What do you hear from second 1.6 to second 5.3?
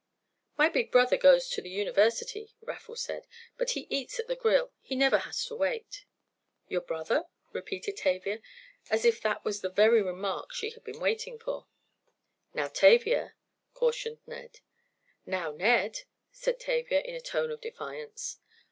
the university," Raffle said. "But he eats at the Grill. He never